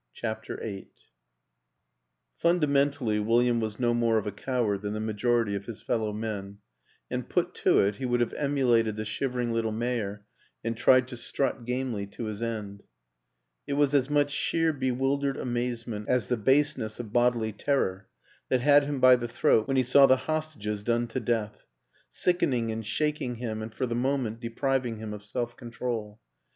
[0.15, 0.89] CHAPTER VIII
[2.39, 6.57] FUNDAMENTALLY William was no more of a coward than the majority of his fellow men,
[7.11, 10.25] and, put to it, he would have emulated the shivering little mayor
[10.63, 12.81] and tried to strut gamely to his end;
[13.67, 18.07] it was as much sheer bewildered amazement as the baseness of bodily terror
[18.49, 21.63] that had him by the throat when he saw the hostages done to death
[22.09, 26.19] sickening and shak ing him and, for the moment, depriving him of self control.